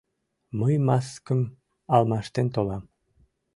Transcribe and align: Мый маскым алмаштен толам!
Мый 0.59 0.75
маскым 0.87 1.41
алмаштен 1.95 2.47
толам! 2.53 2.83